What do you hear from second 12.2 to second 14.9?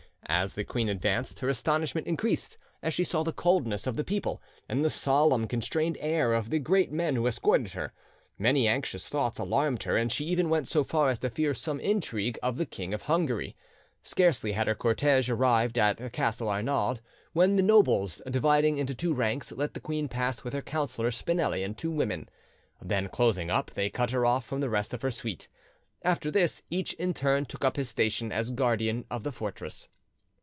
of the King of Hungary. Scarcely had her